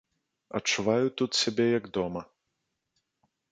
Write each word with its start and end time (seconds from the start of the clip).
Адчуваю 0.59 1.11
тут 1.21 1.31
сябе, 1.43 1.67
як 1.79 1.85
дома. 1.99 2.21